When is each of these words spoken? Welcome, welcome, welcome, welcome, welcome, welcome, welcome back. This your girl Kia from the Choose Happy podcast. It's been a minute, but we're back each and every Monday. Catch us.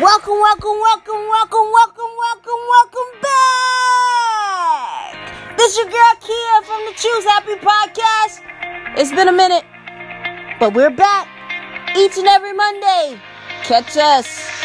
Welcome, 0.00 0.40
welcome, 0.40 0.78
welcome, 0.80 1.28
welcome, 1.28 1.70
welcome, 1.70 2.10
welcome, 2.16 2.60
welcome 2.70 3.20
back. 3.20 4.78
This 5.58 5.76
your 5.76 5.84
girl 5.84 6.14
Kia 6.18 6.62
from 6.64 6.80
the 6.86 6.94
Choose 6.96 7.24
Happy 7.24 7.56
podcast. 7.56 8.40
It's 8.96 9.10
been 9.10 9.28
a 9.28 9.32
minute, 9.32 9.64
but 10.58 10.72
we're 10.72 10.88
back 10.88 11.28
each 11.94 12.16
and 12.16 12.26
every 12.26 12.54
Monday. 12.54 13.20
Catch 13.64 13.98
us. 13.98 14.52